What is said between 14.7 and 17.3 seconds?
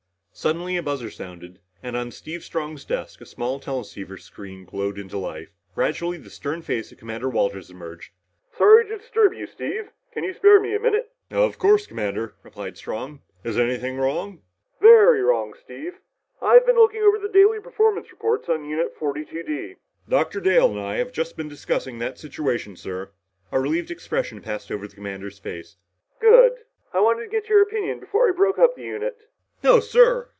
"Very wrong, Steve. I've been looking over the